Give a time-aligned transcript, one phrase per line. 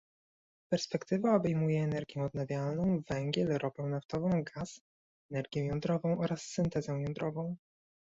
[0.71, 4.81] Perspektywa obejmuje energię odnawialną, węgiel, ropę naftową, gaz,
[5.31, 7.55] energię jądrową oraz syntezę jądrową